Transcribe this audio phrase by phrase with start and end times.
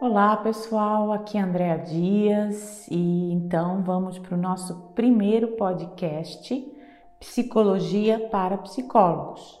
[0.00, 6.72] Olá pessoal, aqui é Andréa Dias e então vamos para o nosso primeiro podcast
[7.18, 9.60] Psicologia para Psicólogos.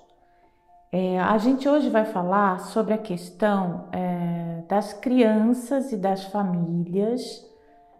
[0.92, 7.44] É, a gente hoje vai falar sobre a questão é, das crianças e das famílias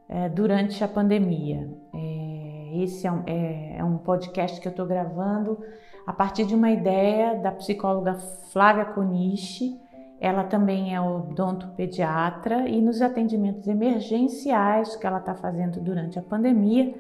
[0.08, 1.68] é, durante a pandemia.
[1.92, 5.58] É, esse é um, é, é um podcast que eu estou gravando
[6.06, 8.14] a partir de uma ideia da psicóloga
[8.52, 9.87] Flávia Coniche
[10.20, 16.94] ela também é odontopediatra e nos atendimentos emergenciais que ela está fazendo durante a pandemia,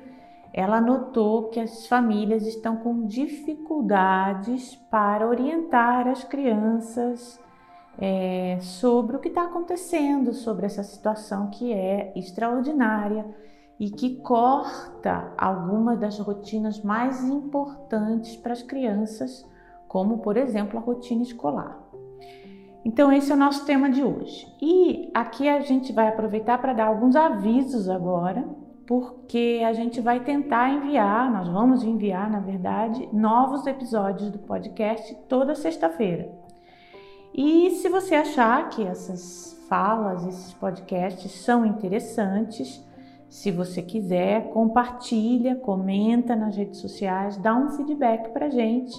[0.52, 7.40] ela notou que as famílias estão com dificuldades para orientar as crianças
[7.98, 13.26] é, sobre o que está acontecendo, sobre essa situação que é extraordinária
[13.78, 19.44] e que corta algumas das rotinas mais importantes para as crianças,
[19.86, 21.87] como por exemplo a rotina escolar.
[22.84, 24.46] Então, esse é o nosso tema de hoje.
[24.62, 28.48] E aqui a gente vai aproveitar para dar alguns avisos agora,
[28.86, 35.14] porque a gente vai tentar enviar, nós vamos enviar, na verdade, novos episódios do podcast
[35.28, 36.30] toda sexta-feira.
[37.34, 42.82] E se você achar que essas falas, esses podcasts são interessantes,
[43.28, 48.96] se você quiser, compartilha, comenta nas redes sociais, dá um feedback para gente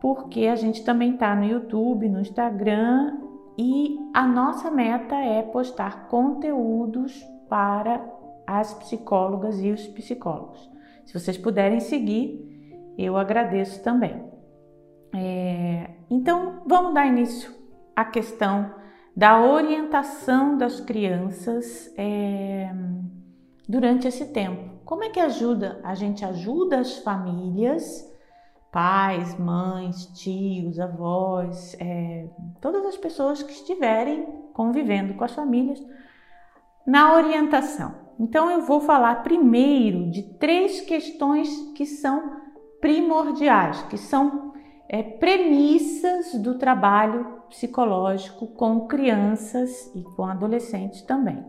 [0.00, 3.18] porque a gente também está no YouTube, no Instagram
[3.58, 8.04] e a nossa meta é postar conteúdos para
[8.46, 10.70] as psicólogas e os psicólogos.
[11.04, 14.24] Se vocês puderem seguir, eu agradeço também.
[15.14, 17.50] É, então, vamos dar início
[17.94, 18.74] à questão
[19.16, 22.70] da orientação das crianças é,
[23.66, 24.76] durante esse tempo.
[24.84, 25.80] Como é que ajuda?
[25.82, 28.06] A gente ajuda as famílias
[28.76, 32.26] pais, mães, tios, avós, é,
[32.60, 35.82] todas as pessoas que estiverem convivendo com as famílias
[36.86, 37.94] na orientação.
[38.20, 42.36] Então, eu vou falar primeiro de três questões que são
[42.78, 44.52] primordiais, que são
[44.90, 51.42] é, premissas do trabalho psicológico com crianças e com adolescentes também.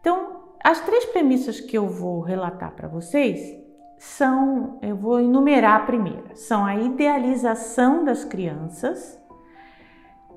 [0.00, 3.59] Então, as três premissas que eu vou relatar para vocês
[4.00, 9.20] são, eu vou enumerar a primeira, são a idealização das crianças,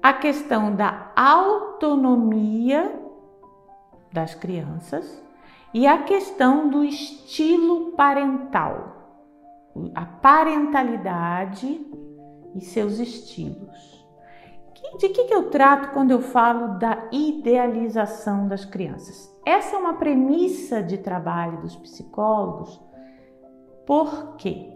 [0.01, 2.93] a questão da autonomia
[4.11, 5.23] das crianças
[5.73, 8.97] e a questão do estilo parental,
[9.95, 11.87] a parentalidade
[12.53, 14.05] e seus estilos.
[14.99, 19.33] De que, que eu trato quando eu falo da idealização das crianças?
[19.45, 22.92] Essa é uma premissa de trabalho dos psicólogos
[23.85, 24.71] porque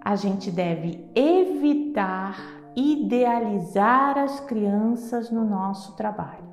[0.00, 6.46] a gente deve evitar idealizar as crianças no nosso trabalho.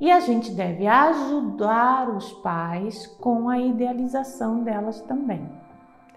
[0.00, 5.46] E a gente deve ajudar os pais com a idealização delas também,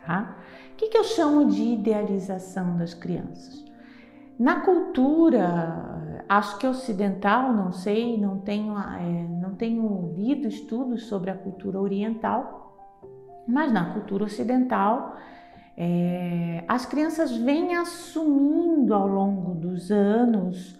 [0.05, 0.37] tá?
[0.71, 3.63] O que, que eu chamo de idealização das crianças?
[4.39, 11.29] Na cultura, acho que ocidental, não sei, não tenho, é, não tenho lido estudos sobre
[11.29, 12.62] a cultura oriental,
[13.47, 15.15] mas na cultura ocidental,
[15.75, 20.79] é, as crianças vêm assumindo ao longo dos anos,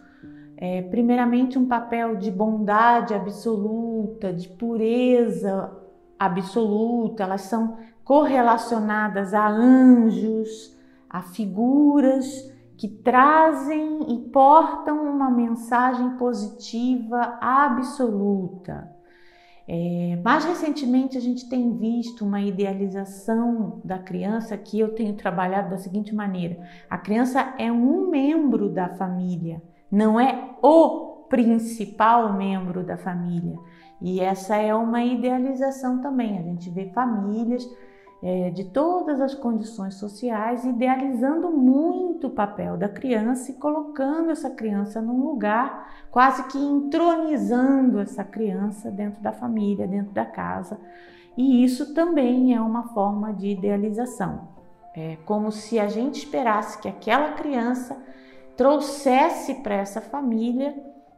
[0.56, 5.72] é, primeiramente, um papel de bondade absoluta, de pureza
[6.18, 10.78] absoluta, elas são correlacionadas a anjos,
[11.10, 18.90] a figuras que trazem e portam uma mensagem positiva absoluta.
[19.68, 25.70] É, mais recentemente, a gente tem visto uma idealização da criança que eu tenho trabalhado
[25.70, 26.58] da seguinte maneira:
[26.90, 33.58] a criança é um membro da família, não é o principal membro da família.
[34.02, 36.38] E essa é uma idealização também.
[36.38, 37.66] A gente vê famílias
[38.24, 44.50] é, de todas as condições sociais, idealizando muito o papel da criança e colocando essa
[44.50, 50.80] criança num lugar, quase que entronizando essa criança dentro da família, dentro da casa.
[51.36, 54.48] E isso também é uma forma de idealização.
[54.96, 57.98] É como se a gente esperasse que aquela criança
[58.56, 60.74] trouxesse para essa família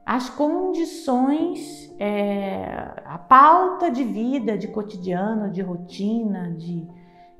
[0.05, 2.65] as condições, é,
[3.05, 6.87] a pauta de vida, de cotidiano, de rotina, de,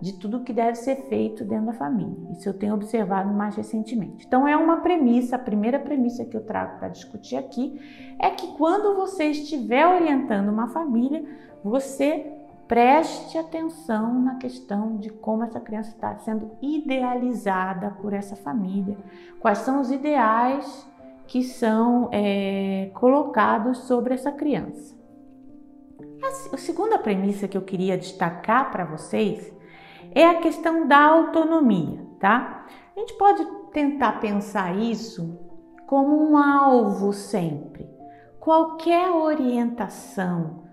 [0.01, 2.31] de tudo que deve ser feito dentro da família.
[2.31, 4.25] Isso eu tenho observado mais recentemente.
[4.25, 7.79] Então, é uma premissa, a primeira premissa que eu trago para discutir aqui
[8.19, 11.23] é que quando você estiver orientando uma família,
[11.63, 12.31] você
[12.67, 18.97] preste atenção na questão de como essa criança está sendo idealizada por essa família,
[19.39, 20.94] quais são os ideais
[21.27, 24.95] que são é, colocados sobre essa criança.
[26.51, 29.53] A segunda premissa que eu queria destacar para vocês
[30.11, 32.65] é a questão da autonomia, tá?
[32.95, 35.37] A gente pode tentar pensar isso
[35.85, 37.87] como um alvo sempre.
[38.39, 40.63] Qualquer orientação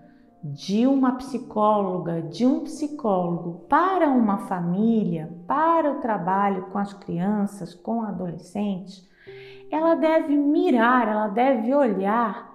[0.43, 7.73] de uma psicóloga, de um psicólogo para uma família, para o trabalho com as crianças,
[7.73, 9.07] com adolescentes,
[9.73, 12.53] ela deve mirar, ela deve olhar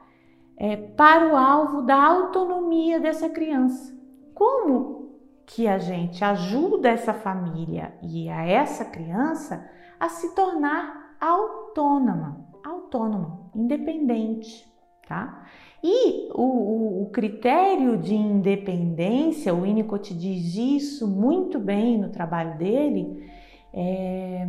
[0.57, 3.93] é, para o alvo da autonomia dessa criança.
[4.33, 5.11] Como
[5.45, 9.69] que a gente ajuda essa família e a essa criança
[9.99, 14.65] a se tornar autônoma, autônoma, independente,
[15.09, 15.45] tá?
[15.83, 22.57] E o, o, o critério de independência, o Winnicott diz isso muito bem no trabalho
[22.59, 23.29] dele,
[23.73, 24.49] é,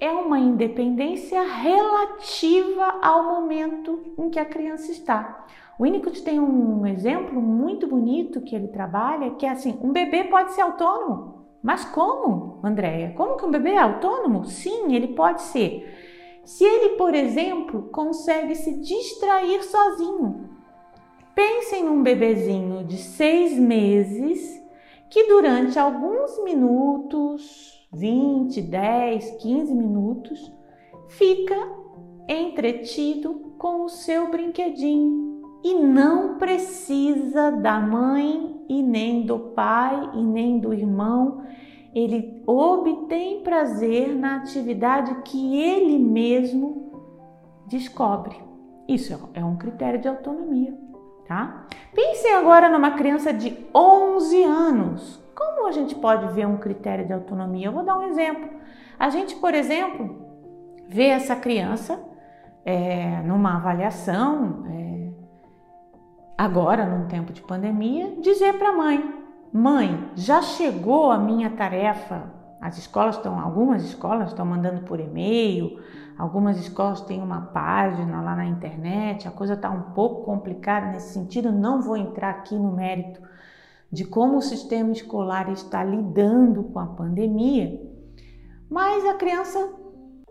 [0.00, 5.46] é uma independência relativa ao momento em que a criança está.
[5.78, 10.24] O Winnicott tem um exemplo muito bonito que ele trabalha, que é assim, um bebê
[10.24, 11.46] pode ser autônomo.
[11.62, 13.12] Mas como, Andréia?
[13.16, 14.44] Como que um bebê é autônomo?
[14.44, 16.42] Sim, ele pode ser.
[16.44, 20.48] Se ele, por exemplo, consegue se distrair sozinho.
[21.34, 24.58] Pensem num bebezinho de seis meses
[25.10, 30.52] que durante alguns minutos, 20, 10, 15 minutos,
[31.08, 31.56] fica
[32.28, 40.22] entretido com o seu brinquedinho e não precisa da mãe e nem do pai e
[40.22, 41.42] nem do irmão.
[41.94, 46.92] Ele obtém prazer na atividade que ele mesmo
[47.66, 48.36] descobre.
[48.86, 50.78] Isso é um critério de autonomia,
[51.26, 51.66] tá?
[51.94, 57.12] Pensem agora numa criança de 11 anos como a gente pode ver um critério de
[57.12, 57.68] autonomia?
[57.68, 58.50] Eu vou dar um exemplo.
[58.98, 60.26] A gente, por exemplo,
[60.88, 62.02] vê essa criança
[62.64, 65.10] é, numa avaliação, é,
[66.36, 69.14] agora, num tempo de pandemia, dizer para a mãe:
[69.52, 72.36] Mãe, já chegou a minha tarefa?
[72.60, 75.80] As escolas estão, algumas escolas estão mandando por e-mail,
[76.18, 81.12] algumas escolas têm uma página lá na internet, a coisa está um pouco complicada nesse
[81.12, 83.22] sentido, não vou entrar aqui no mérito
[83.90, 87.80] de como o sistema escolar está lidando com a pandemia,
[88.70, 89.58] mas a criança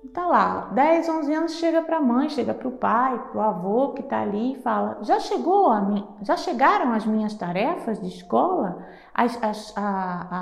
[0.06, 3.42] está lá, 10, 11 anos, chega para a mãe, chega para o pai, para o
[3.42, 8.00] avô que está ali e fala: já chegou a mim, já chegaram as minhas tarefas
[8.00, 8.86] de escola?
[9.14, 10.38] A, a, a,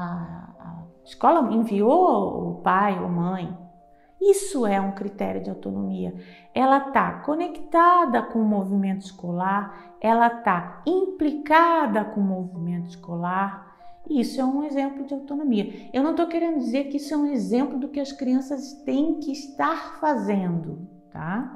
[0.60, 3.65] a escola enviou o pai ou mãe?
[4.26, 6.16] Isso é um critério de autonomia.
[6.54, 13.76] Ela está conectada com o movimento escolar, ela está implicada com o movimento escolar.
[14.10, 15.90] Isso é um exemplo de autonomia.
[15.94, 19.20] Eu não estou querendo dizer que isso é um exemplo do que as crianças têm
[19.20, 21.56] que estar fazendo, tá?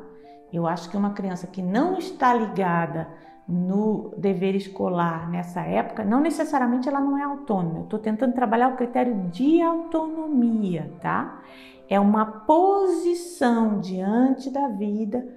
[0.53, 3.07] Eu acho que uma criança que não está ligada
[3.47, 7.79] no dever escolar nessa época, não necessariamente ela não é autônoma.
[7.79, 11.41] Eu estou tentando trabalhar o critério de autonomia, tá?
[11.89, 15.27] É uma posição diante da vida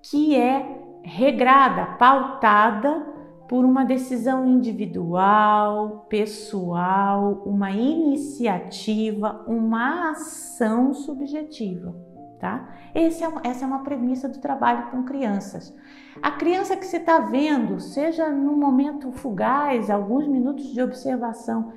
[0.00, 3.14] que é regrada, pautada
[3.48, 11.94] por uma decisão individual, pessoal, uma iniciativa, uma ação subjetiva,
[12.40, 12.68] tá?
[12.94, 15.74] É, essa é uma premissa do trabalho com crianças.
[16.22, 21.72] A criança que você está vendo, seja no momento fugaz, alguns minutos de observação,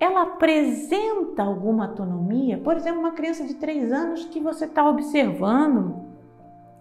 [0.00, 2.56] ela apresenta alguma autonomia?
[2.56, 6.06] Por exemplo, uma criança de 3 anos que você está observando,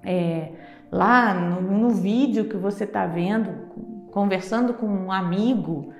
[0.04, 0.54] é,
[0.90, 3.68] lá no, no vídeo que você está vendo,
[4.12, 5.94] conversando com um amigo,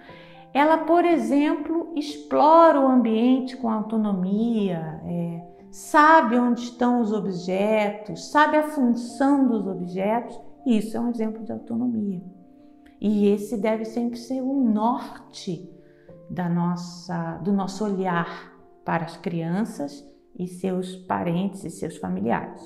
[0.54, 8.58] ela, por exemplo, explora o ambiente com autonomia, é, sabe onde estão os objetos, sabe
[8.58, 10.40] a função dos objetos.
[10.66, 12.22] Isso é um exemplo de autonomia.
[13.00, 15.70] E esse deve sempre ser o norte
[16.30, 18.54] da nossa, do nosso olhar
[18.86, 20.06] para as crianças
[20.38, 22.62] e seus parentes e seus familiares.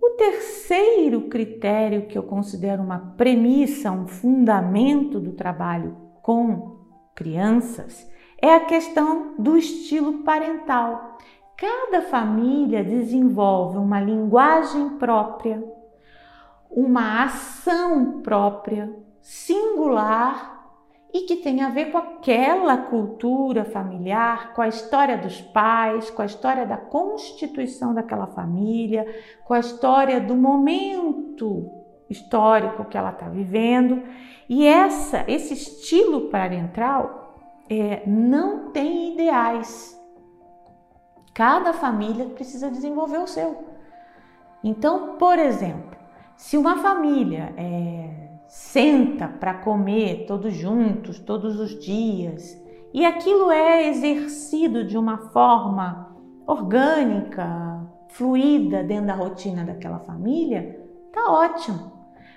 [0.00, 6.78] O terceiro critério que eu considero uma premissa, um fundamento do trabalho com
[7.14, 11.18] crianças é a questão do estilo parental.
[11.56, 15.62] Cada família desenvolve uma linguagem própria,
[16.68, 20.61] uma ação própria, singular
[21.12, 26.22] e que tem a ver com aquela cultura familiar, com a história dos pais, com
[26.22, 29.06] a história da constituição daquela família,
[29.44, 31.70] com a história do momento
[32.08, 34.02] histórico que ela está vivendo.
[34.48, 37.36] E essa, esse estilo parental
[37.68, 40.00] é, não tem ideais.
[41.34, 43.64] Cada família precisa desenvolver o seu.
[44.64, 45.96] Então, por exemplo,
[46.36, 48.21] se uma família é,
[48.52, 56.14] senta para comer todos juntos, todos os dias, e aquilo é exercido de uma forma
[56.46, 61.92] orgânica, fluida dentro da rotina daquela família, tá ótimo.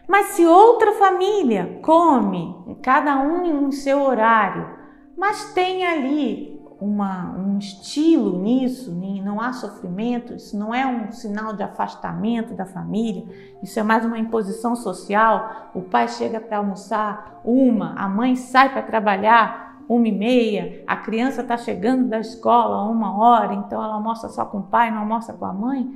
[0.07, 4.69] Mas se outra família come, cada um em seu horário,
[5.17, 6.54] mas tem ali
[6.85, 12.65] uma, um estilo nisso, não há sofrimento, isso não é um sinal de afastamento da
[12.65, 13.25] família,
[13.63, 15.71] isso é mais uma imposição social.
[15.73, 20.95] O pai chega para almoçar uma, a mãe sai para trabalhar uma e meia, a
[20.97, 24.99] criança está chegando da escola uma hora, então ela almoça só com o pai, não
[24.99, 25.89] almoça com a mãe.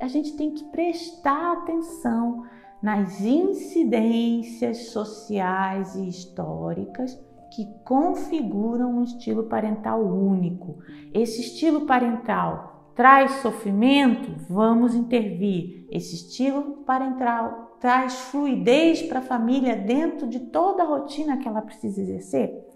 [0.00, 2.44] A gente tem que prestar atenção
[2.82, 7.18] nas incidências sociais e históricas
[7.54, 10.78] que configuram um estilo parental único.
[11.12, 14.32] Esse estilo parental traz sofrimento?
[14.48, 15.86] Vamos intervir.
[15.90, 21.62] Esse estilo parental traz fluidez para a família dentro de toda a rotina que ela
[21.62, 22.66] precisa exercer?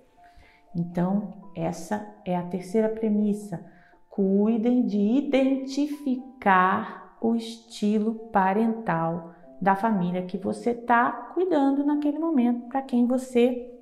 [0.77, 3.67] Então, essa é a terceira premissa.
[4.09, 12.83] Cuidem de identificar o estilo parental da família que você está cuidando naquele momento, para
[12.83, 13.78] quem você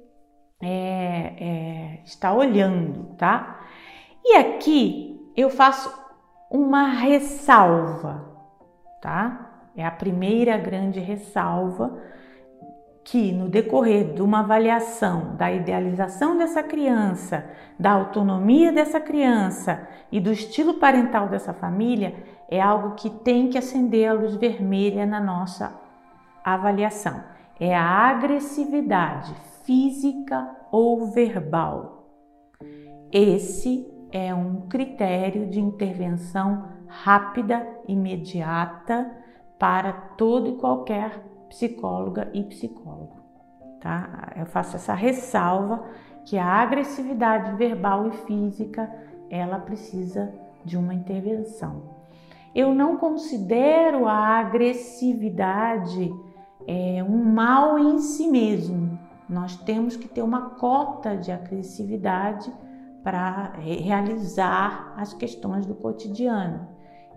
[0.62, 3.60] é, é, está olhando, tá?
[4.24, 5.92] E aqui eu faço
[6.50, 8.24] uma ressalva,
[9.02, 9.70] tá?
[9.76, 11.98] É a primeira grande ressalva
[13.04, 17.48] que no decorrer de uma avaliação da idealização dessa criança,
[17.78, 22.16] da autonomia dessa criança e do estilo parental dessa família,
[22.48, 25.72] é algo que tem que acender a luz vermelha na nossa
[26.42, 27.22] avaliação.
[27.60, 29.34] É a agressividade
[29.66, 32.08] física ou verbal.
[33.12, 39.10] Esse é um critério de intervenção rápida, imediata
[39.58, 43.16] para todo e qualquer psicóloga e psicólogo,
[43.80, 44.32] tá?
[44.36, 45.84] Eu faço essa ressalva
[46.24, 48.90] que a agressividade verbal e física,
[49.28, 50.32] ela precisa
[50.64, 51.96] de uma intervenção.
[52.54, 56.12] Eu não considero a agressividade
[56.66, 62.52] é, um mal em si mesmo, nós temos que ter uma cota de agressividade
[63.02, 66.68] para realizar as questões do cotidiano.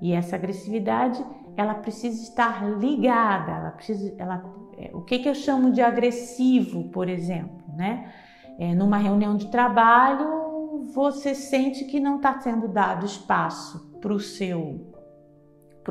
[0.02, 1.24] E essa agressividade,
[1.58, 4.44] ela precisa estar ligada, ela precisa, ela,
[4.78, 8.12] é, o que, que eu chamo de agressivo, por exemplo, né?
[8.58, 14.20] É, numa reunião de trabalho, você sente que não está sendo dado espaço para o
[14.20, 14.94] seu,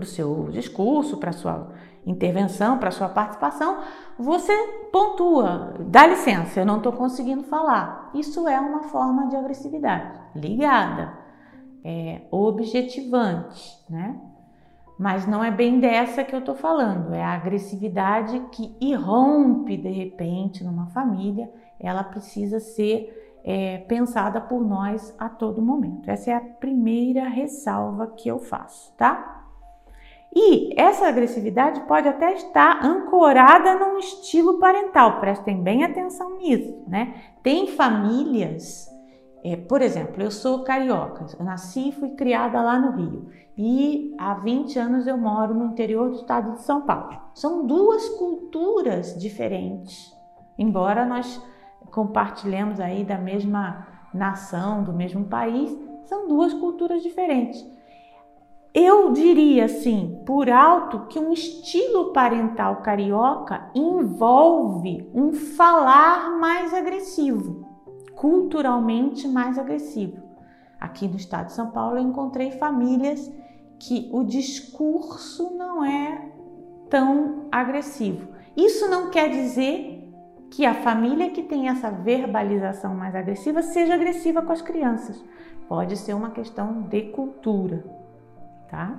[0.05, 1.73] seu discurso, para sua
[2.11, 3.79] intervenção, para sua participação,
[4.19, 4.53] você
[4.91, 8.11] pontua, dá licença, eu não estou conseguindo falar.
[8.15, 11.13] Isso é uma forma de agressividade, ligada,
[11.85, 14.19] é, objetivante, né?
[14.99, 19.91] Mas não é bem dessa que eu estou falando, é a agressividade que irrompe de
[19.91, 21.49] repente numa família,
[21.79, 26.11] ela precisa ser é, pensada por nós a todo momento.
[26.11, 29.38] Essa é a primeira ressalva que eu faço, tá?
[30.35, 37.15] E essa agressividade pode até estar ancorada num estilo parental, prestem bem atenção nisso, né?
[37.43, 38.89] Tem famílias,
[39.43, 44.15] é, por exemplo, eu sou carioca, eu nasci e fui criada lá no Rio e
[44.19, 47.19] há 20 anos eu moro no interior do estado de São Paulo.
[47.35, 50.15] São duas culturas diferentes,
[50.59, 51.43] embora nós
[51.91, 57.67] compartilhemos aí da mesma nação, do mesmo país, são duas culturas diferentes.
[58.75, 67.67] Eu diria assim, por alto, que um estilo parental carioca envolve um falar mais agressivo,
[68.15, 70.23] culturalmente mais agressivo.
[70.79, 73.33] Aqui no estado de São Paulo eu encontrei famílias
[73.81, 76.31] que o discurso não é
[76.91, 78.29] tão agressivo.
[78.57, 80.13] Isso não quer dizer
[80.51, 85.23] que a família que tem essa verbalização mais agressiva seja agressiva com as crianças.
[85.69, 87.98] Pode ser uma questão de cultura
[88.71, 88.95] tá?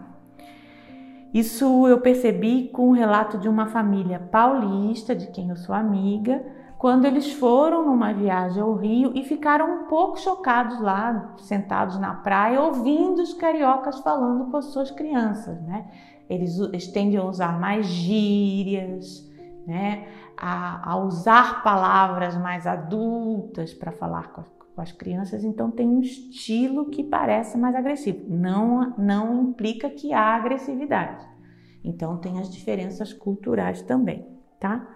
[1.33, 6.43] Isso eu percebi com o relato de uma família paulista, de quem eu sou amiga,
[6.79, 12.15] quando eles foram numa viagem ao Rio e ficaram um pouco chocados lá, sentados na
[12.15, 15.85] praia, ouvindo os cariocas falando com as suas crianças, né?
[16.29, 19.29] Eles, eles tendem a usar mais gírias,
[19.67, 20.07] né?
[20.38, 24.43] A, a usar palavras mais adultas para falar com,
[24.79, 28.24] com as crianças, então tem um estilo que parece mais agressivo.
[28.29, 31.27] Não, não implica que há agressividade.
[31.83, 34.25] Então tem as diferenças culturais também,
[34.57, 34.88] tá?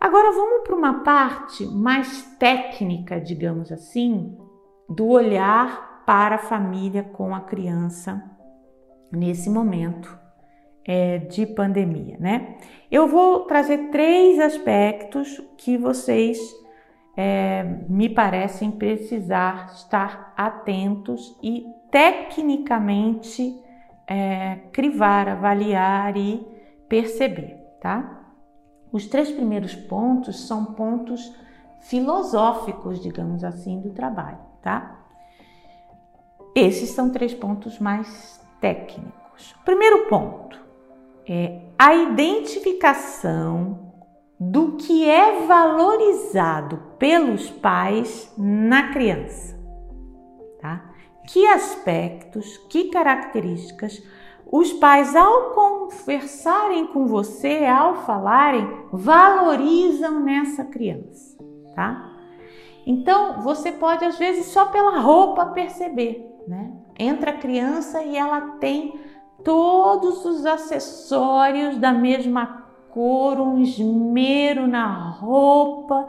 [0.00, 4.34] Agora vamos para uma parte mais técnica, digamos assim,
[4.88, 8.22] do olhar para a família com a criança
[9.12, 10.18] nesse momento
[10.86, 12.56] é, de pandemia, né?
[12.90, 16.38] Eu vou trazer três aspectos que vocês
[17.16, 23.58] é, me parecem precisar estar atentos e tecnicamente
[24.06, 26.46] é, crivar, avaliar e
[26.88, 28.24] perceber, tá?
[28.92, 31.34] Os três primeiros pontos são pontos
[31.80, 35.00] filosóficos, digamos assim, do trabalho, tá?
[36.54, 39.54] Esses são três pontos mais técnicos.
[39.64, 40.60] Primeiro ponto
[41.26, 43.85] é a identificação
[44.38, 49.58] do que é valorizado pelos pais na criança,
[50.60, 50.90] tá?
[51.26, 54.02] Que aspectos, que características
[54.50, 61.36] os pais, ao conversarem com você, ao falarem, valorizam nessa criança,
[61.74, 62.12] tá?
[62.86, 66.72] Então, você pode, às vezes, só pela roupa perceber, né?
[66.96, 69.00] Entra a criança e ela tem
[69.42, 72.65] todos os acessórios da mesma
[72.96, 76.08] cor, um esmero na roupa,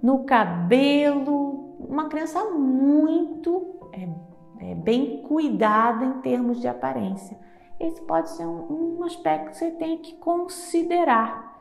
[0.00, 7.36] no cabelo, uma criança muito é, é, bem cuidada em termos de aparência.
[7.80, 11.60] Esse pode ser um, um aspecto que você tem que considerar,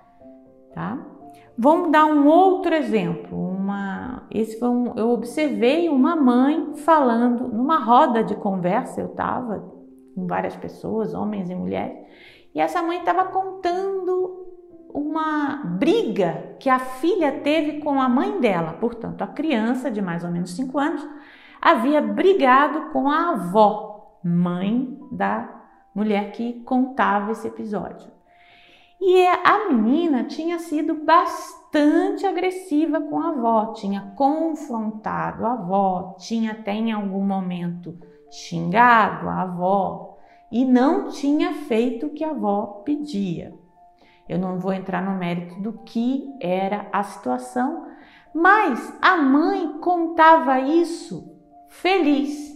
[0.75, 1.03] tá?
[1.57, 3.36] Vamos dar um outro exemplo.
[3.36, 9.01] Uma, esse foi um, eu observei uma mãe falando numa roda de conversa.
[9.01, 9.57] Eu estava
[10.13, 11.98] com várias pessoas, homens e mulheres,
[12.53, 14.47] e essa mãe estava contando
[14.98, 18.74] uma briga que a filha teve com a mãe dela.
[18.74, 21.08] Portanto, a criança de mais ou menos 5 anos
[21.62, 25.48] havia brigado com a avó, mãe da
[25.94, 28.12] mulher que contava esse episódio.
[29.00, 36.54] E a menina tinha sido bastante agressiva com a avó, tinha confrontado a avó, tinha
[36.54, 37.96] até em algum momento
[38.32, 40.18] xingado a avó
[40.51, 43.66] e não tinha feito o que a avó pedia.
[44.27, 47.88] Eu não vou entrar no mérito do que era a situação,
[48.34, 51.35] mas a mãe contava isso
[51.68, 52.55] feliz,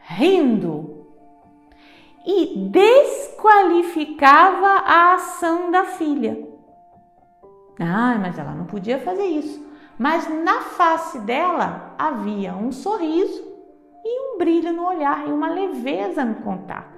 [0.00, 1.06] rindo
[2.26, 6.46] e desqualificava a ação da filha.
[7.80, 9.66] Ah, mas ela não podia fazer isso.
[9.98, 13.42] Mas na face dela havia um sorriso
[14.04, 16.92] e um brilho no olhar e uma leveza no contar.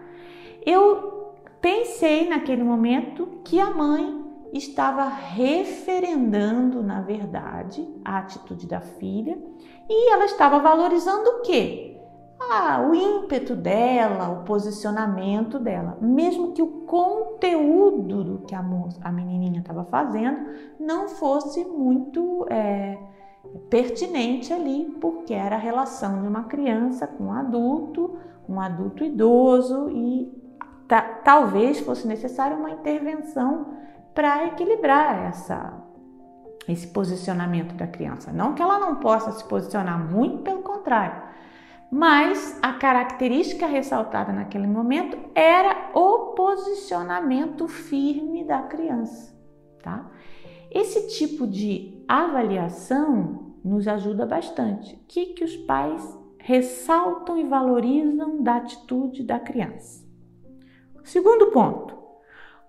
[0.65, 1.20] Eu
[1.61, 9.39] Pensei naquele momento que a mãe estava referendando, na verdade, a atitude da filha
[9.89, 12.01] e ela estava valorizando o quê?
[12.41, 18.99] Ah, o ímpeto dela, o posicionamento dela, mesmo que o conteúdo do que a, moça,
[19.03, 20.49] a menininha estava fazendo
[20.81, 22.99] não fosse muito é,
[23.69, 28.19] pertinente ali, porque era a relação de uma criança com um adulto,
[28.49, 30.40] um adulto idoso e
[30.99, 33.75] talvez fosse necessária uma intervenção
[34.15, 35.73] para equilibrar essa,
[36.69, 38.33] esse posicionamento da criança.
[38.33, 41.23] Não que ela não possa se posicionar, muito pelo contrário.
[41.91, 49.37] Mas a característica ressaltada naquele momento era o posicionamento firme da criança,
[49.83, 50.09] tá?
[50.71, 54.95] Esse tipo de avaliação nos ajuda bastante.
[54.95, 60.10] O que, que os pais ressaltam e valorizam da atitude da criança?
[61.11, 61.93] Segundo ponto,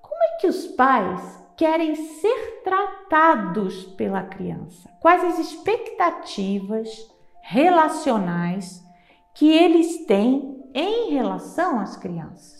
[0.01, 1.21] como é que os pais
[1.55, 4.89] querem ser tratados pela criança?
[4.99, 6.89] Quais as expectativas
[7.43, 8.83] relacionais
[9.35, 12.59] que eles têm em relação às crianças?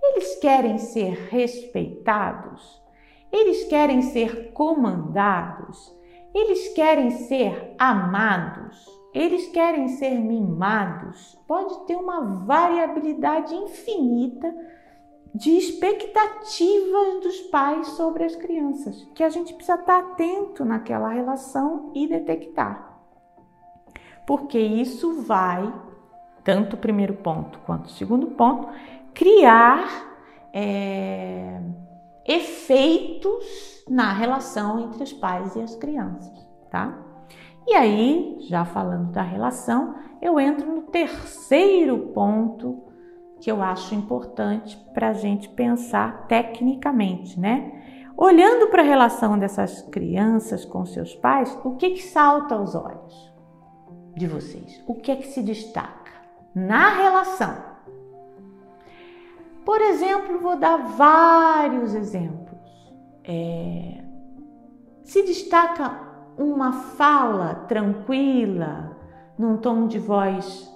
[0.00, 2.80] Eles querem ser respeitados?
[3.32, 5.92] Eles querem ser comandados?
[6.32, 8.86] Eles querem ser amados?
[9.12, 11.36] Eles querem ser mimados?
[11.48, 14.54] Pode ter uma variabilidade infinita
[15.34, 21.92] de expectativas dos pais sobre as crianças, que a gente precisa estar atento naquela relação
[21.94, 22.98] e detectar.
[24.26, 25.72] Porque isso vai,
[26.42, 28.68] tanto o primeiro ponto quanto o segundo ponto,
[29.14, 29.88] criar
[30.52, 31.60] é,
[32.26, 36.98] efeitos na relação entre os pais e as crianças, tá?
[37.66, 42.87] E aí, já falando da relação, eu entro no terceiro ponto
[43.40, 47.72] que eu acho importante para a gente pensar tecnicamente, né?
[48.16, 53.32] Olhando para a relação dessas crianças com seus pais, o que, que salta aos olhos
[54.16, 54.82] de vocês?
[54.88, 56.12] O que é que se destaca
[56.54, 57.68] na relação?
[59.64, 62.58] Por exemplo, vou dar vários exemplos.
[63.22, 64.02] É,
[65.04, 66.00] se destaca
[66.36, 68.96] uma fala tranquila,
[69.38, 70.74] num tom de voz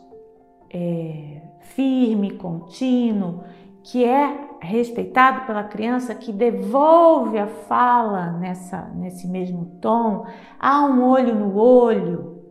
[0.72, 3.44] é, firme, contínuo,
[3.82, 10.24] que é respeitado pela criança que devolve a fala nessa, nesse mesmo tom,
[10.58, 12.42] há um olho no olho,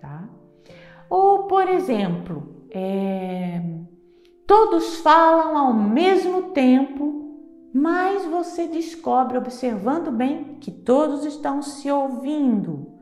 [0.00, 0.28] tá?
[1.10, 3.60] Ou, por exemplo, é,
[4.46, 7.36] todos falam ao mesmo tempo,
[7.74, 12.94] mas você descobre, observando bem, que todos estão se ouvindo,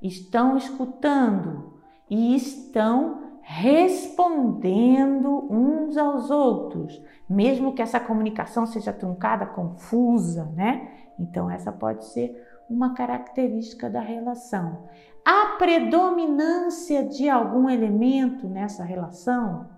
[0.00, 1.74] estão escutando
[2.08, 10.88] e estão respondendo uns aos outros, mesmo que essa comunicação seja truncada, confusa, né?
[11.18, 14.88] Então, essa pode ser uma característica da relação.
[15.22, 19.68] A predominância de algum elemento nessa relação,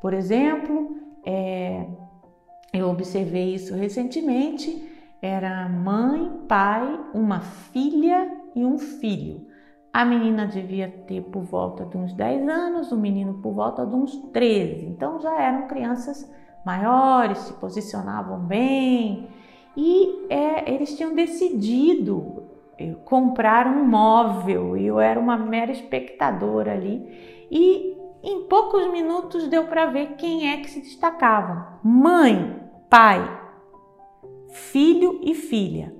[0.00, 0.96] por exemplo,
[1.26, 1.88] é,
[2.72, 4.88] eu observei isso recentemente,
[5.20, 9.49] era mãe, pai, uma filha e um filho.
[9.92, 13.94] A menina devia ter por volta de uns 10 anos, o menino por volta de
[13.94, 14.86] uns 13.
[14.86, 16.30] Então já eram crianças
[16.64, 19.28] maiores, se posicionavam bem
[19.76, 22.44] e é, eles tinham decidido
[22.78, 27.46] eh, comprar um móvel e eu era uma mera espectadora ali.
[27.50, 33.20] E em poucos minutos deu para ver quem é que se destacava: mãe, pai,
[34.50, 35.94] filho e filha.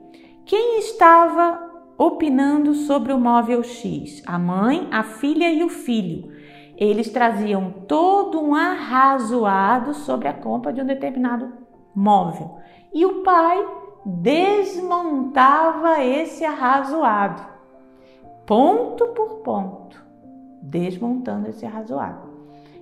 [0.44, 1.70] Quem estava
[2.01, 6.33] opinando sobre o móvel X, a mãe, a filha e o filho.
[6.75, 11.53] Eles traziam todo um arrazoado sobre a compra de um determinado
[11.95, 12.57] móvel.
[12.95, 13.63] E o pai
[14.07, 17.43] desmontava esse arrazoado,
[18.47, 20.03] ponto por ponto,
[20.63, 22.31] desmontando esse arrazoado.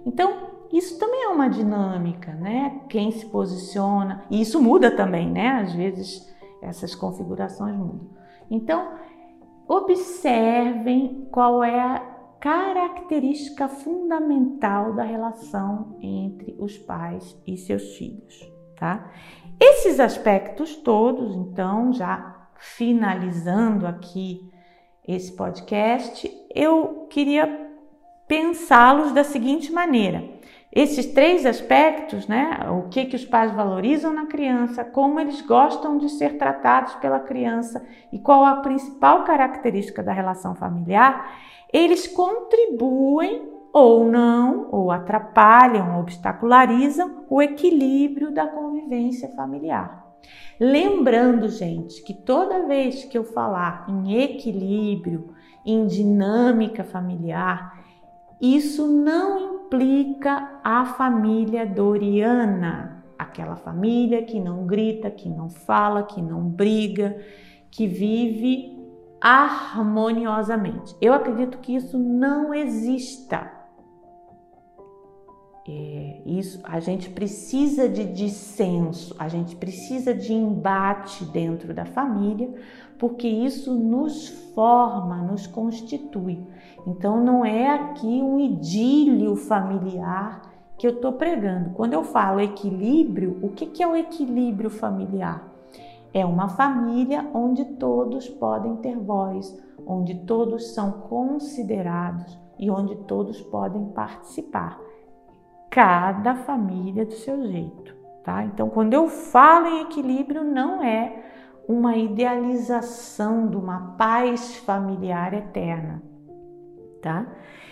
[0.07, 2.83] Então, isso também é uma dinâmica, né?
[2.89, 5.61] Quem se posiciona, e isso muda também, né?
[5.61, 8.17] Às vezes essas configurações mudam.
[8.51, 8.93] Então,
[9.69, 11.99] observem qual é a
[12.41, 19.11] característica fundamental da relação entre os pais e seus filhos, tá?
[19.61, 24.51] Esses aspectos todos, então, já finalizando aqui
[25.07, 27.69] esse podcast, eu queria
[28.27, 30.23] pensá-los da seguinte maneira:
[30.71, 32.69] esses três aspectos, né?
[32.71, 37.21] O que que os pais valorizam na criança, como eles gostam de ser tratados pela
[37.21, 41.33] criança e qual a principal característica da relação familiar,
[41.73, 50.07] eles contribuem ou não, ou atrapalham, obstacularizam o equilíbrio da convivência familiar.
[50.59, 55.33] Lembrando, gente, que toda vez que eu falar em equilíbrio,
[55.65, 57.79] em dinâmica familiar,
[58.41, 66.23] isso não implica a família doriana, aquela família que não grita, que não fala, que
[66.23, 67.19] não briga,
[67.71, 68.79] que vive
[69.21, 70.97] harmoniosamente.
[71.03, 73.53] Eu acredito que isso não exista.
[75.69, 82.55] É, isso a gente precisa de dissenso, a gente precisa de embate dentro da família,
[82.99, 86.43] porque isso nos forma, nos constitui.
[86.89, 90.41] Então não é aqui um idílio familiar
[90.79, 91.75] que eu estou pregando.
[91.75, 95.47] Quando eu falo equilíbrio, o que, que é o equilíbrio familiar?
[96.15, 99.55] É uma família onde todos podem ter voz,
[99.87, 104.81] onde todos são considerados e onde todos podem participar.
[105.69, 108.45] Cada família do seu jeito, tá?
[108.45, 111.23] Então, quando eu falo em equilíbrio, não é
[111.69, 116.08] uma idealização de uma paz familiar eterna
[117.01, 117.27] tá?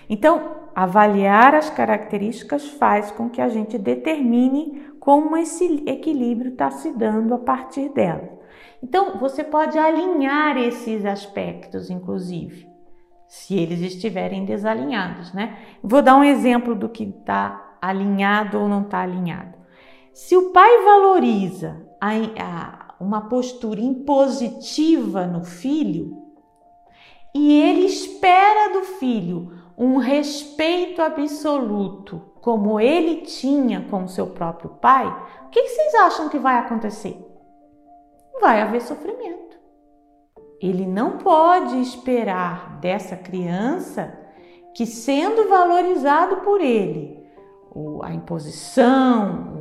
[0.09, 6.93] Então, avaliar as características faz com que a gente determine como esse equilíbrio está se
[6.93, 8.37] dando a partir dela.
[8.83, 12.69] Então, você pode alinhar esses aspectos, inclusive,
[13.27, 15.59] se eles estiverem desalinhados, né?
[15.83, 19.57] Vou dar um exemplo do que está alinhado ou não está alinhado.
[20.12, 22.11] Se o pai valoriza a,
[22.41, 26.26] a, uma postura impositiva no filho,
[27.37, 35.07] e ele espera do filho um respeito absoluto, como ele tinha com seu próprio pai,
[35.44, 37.14] o que vocês acham que vai acontecer?
[38.40, 39.59] Vai haver sofrimento.
[40.62, 44.18] Ele não pode esperar dessa criança
[44.75, 47.22] que, sendo valorizado por ele,
[48.03, 49.56] a imposição,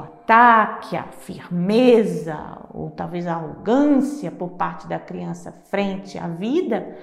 [0.00, 2.36] ataque, a firmeza
[2.72, 6.96] ou talvez a arrogância por parte da criança frente à vida,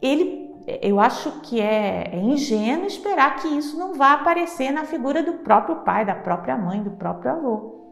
[0.00, 5.22] ele, eu acho que é, é ingênuo esperar que isso não vá aparecer na figura
[5.22, 7.82] do próprio pai, da própria mãe, do próprio avô.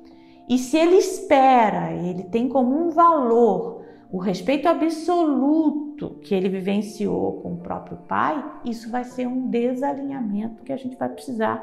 [0.48, 3.80] E se ele espera, ele tem como um valor
[4.12, 10.64] o respeito absoluto que ele vivenciou com o próprio pai, isso vai ser um desalinhamento
[10.64, 11.62] que a gente vai precisar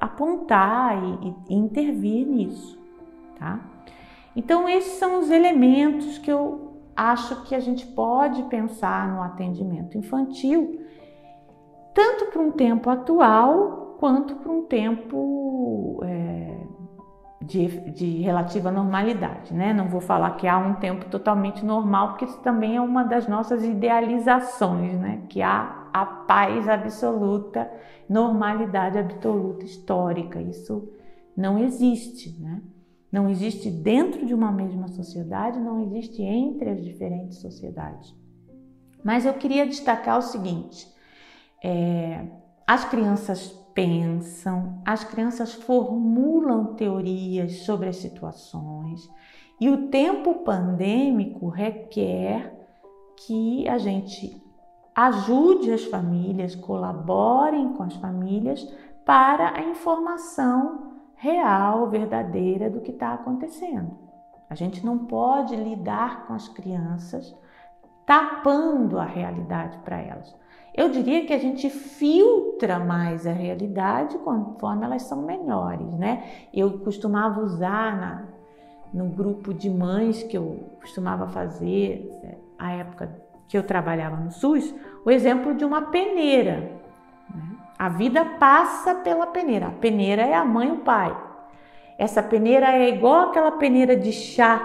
[0.00, 2.78] apontar e, e intervir nisso,
[3.38, 3.60] tá?
[4.34, 9.96] Então, esses são os elementos que eu acho que a gente pode pensar no atendimento
[9.96, 10.80] infantil,
[11.94, 16.56] tanto para um tempo atual quanto para um tempo é,
[17.40, 19.72] de, de, relativa normalidade, né?
[19.72, 23.26] Não vou falar que há um tempo totalmente normal, porque isso também é uma das
[23.26, 25.22] nossas idealizações, né?
[25.28, 27.70] Que há a paz absoluta,
[28.08, 30.40] normalidade absoluta histórica.
[30.40, 30.92] Isso
[31.36, 32.62] não existe, né?
[33.10, 38.14] Não existe dentro de uma mesma sociedade, não existe entre as diferentes sociedades.
[39.02, 40.86] Mas eu queria destacar o seguinte:
[41.64, 42.26] é,
[42.66, 49.08] as crianças pensam, as crianças formulam teorias sobre as situações
[49.60, 52.54] e o tempo pandêmico requer
[53.16, 54.42] que a gente
[54.98, 58.68] ajude as famílias, colaborem com as famílias
[59.04, 63.96] para a informação real, verdadeira do que está acontecendo.
[64.50, 67.32] A gente não pode lidar com as crianças
[68.04, 70.34] tapando a realidade para elas.
[70.74, 76.24] Eu diria que a gente filtra mais a realidade conforme elas são menores, né?
[76.52, 78.24] Eu costumava usar na,
[78.92, 84.30] no grupo de mães que eu costumava fazer, é, a época que eu trabalhava no
[84.30, 86.78] SUS, o exemplo de uma peneira.
[87.34, 87.56] Né?
[87.78, 89.68] A vida passa pela peneira.
[89.68, 91.16] A peneira é a mãe e o pai.
[91.98, 94.60] Essa peneira é igual aquela peneira de chá,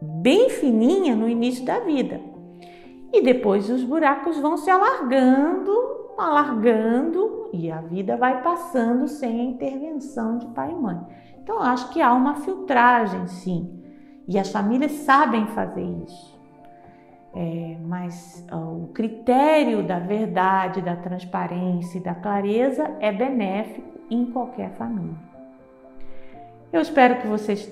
[0.00, 2.20] bem fininha no início da vida.
[3.12, 5.72] E depois os buracos vão se alargando,
[6.16, 10.98] alargando e a vida vai passando sem a intervenção de pai e mãe.
[11.42, 13.82] Então acho que há uma filtragem, sim,
[14.26, 16.37] e as famílias sabem fazer isso.
[17.34, 24.26] É, mas ó, o critério da verdade, da transparência e da clareza é benéfico em
[24.26, 25.16] qualquer família.
[26.72, 27.70] Eu espero que vocês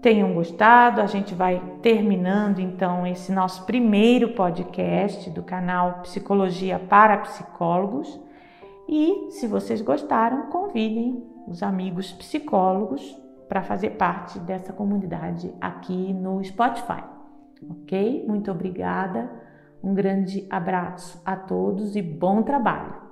[0.00, 1.00] tenham gostado.
[1.00, 8.20] A gente vai terminando então esse nosso primeiro podcast do canal Psicologia para Psicólogos.
[8.88, 16.42] E se vocês gostaram, convidem os amigos psicólogos para fazer parte dessa comunidade aqui no
[16.44, 17.15] Spotify.
[17.62, 18.24] Ok?
[18.26, 19.30] Muito obrigada.
[19.82, 23.05] Um grande abraço a todos e bom trabalho!